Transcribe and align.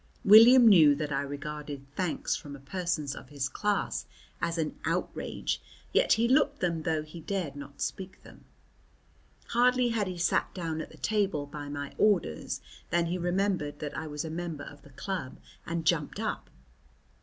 William 0.25 0.67
knew 0.67 0.95
that 0.95 1.11
I 1.11 1.21
regarded 1.21 1.85
thanks 1.95 2.35
from 2.35 2.59
persons 2.63 3.13
of 3.15 3.29
his 3.29 3.47
class 3.47 4.07
as 4.41 4.57
an 4.57 4.75
outrage, 4.83 5.61
yet 5.93 6.13
he 6.13 6.27
looked 6.27 6.59
them 6.59 6.81
though 6.81 7.03
he 7.03 7.19
dared 7.21 7.55
not 7.55 7.81
speak 7.83 8.23
them. 8.23 8.43
Hardly 9.49 9.89
had 9.89 10.07
he 10.07 10.17
sat 10.17 10.51
down 10.55 10.81
at 10.81 10.89
the 10.89 10.97
table 10.97 11.45
by 11.45 11.69
my 11.69 11.93
orders 11.99 12.61
than 12.89 13.05
he 13.05 13.19
remembered 13.19 13.77
that 13.77 13.95
I 13.95 14.07
was 14.07 14.25
a 14.25 14.31
member 14.31 14.63
of 14.63 14.81
the 14.81 14.89
club 14.89 15.37
and 15.67 15.85
jumped 15.85 16.19
up. 16.19 16.49